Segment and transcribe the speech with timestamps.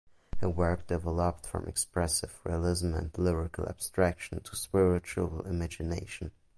[0.39, 6.31] Her work developed from expressive realism and lyrical abstraction to spiritual imagination.